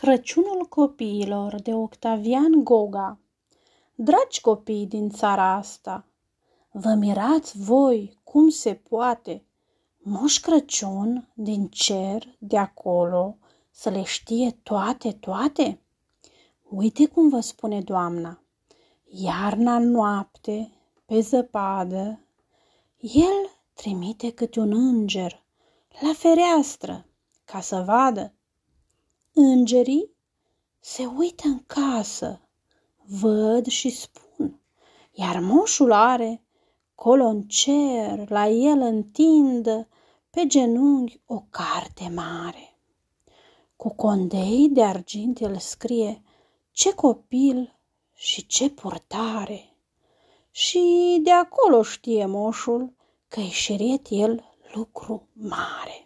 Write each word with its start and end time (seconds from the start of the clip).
Crăciunul 0.00 0.66
copiilor 0.68 1.60
de 1.60 1.74
Octavian 1.74 2.64
Goga. 2.64 3.18
Dragi 3.94 4.40
copii 4.40 4.86
din 4.86 5.10
țara 5.10 5.52
asta, 5.52 6.06
vă 6.70 6.94
mirați 6.94 7.58
voi 7.58 8.18
cum 8.24 8.48
se 8.48 8.74
poate. 8.74 9.44
Moș 9.98 10.38
Crăciun 10.38 11.28
din 11.34 11.68
cer 11.68 12.36
de 12.38 12.58
acolo 12.58 13.36
să 13.70 13.90
le 13.90 14.02
știe 14.02 14.50
toate, 14.62 15.12
toate? 15.12 15.80
Uite 16.62 17.06
cum 17.06 17.28
vă 17.28 17.40
spune 17.40 17.80
doamna, 17.80 18.42
iarna 19.04 19.78
noapte, 19.78 20.72
pe 21.04 21.20
zăpadă, 21.20 22.20
el 22.98 23.50
trimite 23.72 24.32
câte 24.32 24.60
un 24.60 24.72
înger 24.72 25.44
la 26.00 26.12
fereastră 26.12 27.06
ca 27.44 27.60
să 27.60 27.82
vadă 27.86 28.35
Îngerii 29.38 30.10
se 30.80 31.04
uită 31.04 31.46
în 31.46 31.62
casă, 31.66 32.40
văd 33.04 33.66
și 33.66 33.90
spun, 33.90 34.60
iar 35.12 35.40
moșul 35.40 35.92
are 35.92 36.42
colo 36.94 37.24
în 37.24 37.42
cer, 37.42 38.30
la 38.30 38.48
el 38.48 38.80
întind 38.80 39.88
pe 40.30 40.46
genunchi 40.46 41.20
o 41.26 41.42
carte 41.50 42.12
mare. 42.14 42.78
Cu 43.76 43.94
condei 43.94 44.68
de 44.68 44.82
argint 44.82 45.40
el 45.40 45.58
scrie 45.58 46.22
ce 46.70 46.94
copil 46.94 47.78
și 48.14 48.46
ce 48.46 48.70
purtare. 48.70 49.76
Și 50.50 50.80
de 51.22 51.30
acolo 51.30 51.82
știe 51.82 52.26
moșul 52.26 52.92
că-i 53.28 53.50
șeriet 53.50 54.06
el 54.10 54.44
lucru 54.74 55.28
mare. 55.32 56.05